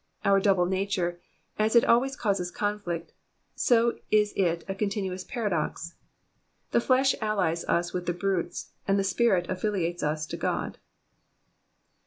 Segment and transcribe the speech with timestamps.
[0.25, 1.21] Our double nature,
[1.59, 3.13] as it always causi^ conflict,
[3.53, 5.93] so is it a continuous paradox:
[6.71, 10.79] the flesh allies us with the brutes, and the spirit affiliates us to God.